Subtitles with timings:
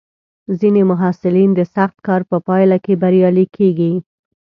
[0.59, 3.91] ځینې محصلین د سخت کار په پایله کې بریالي کېږي.